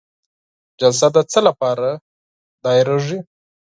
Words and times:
جلسه 0.79 1.07
د 1.15 1.17
څه 1.31 1.39
لپاره 1.47 1.89
دایریږي؟ 2.63 3.19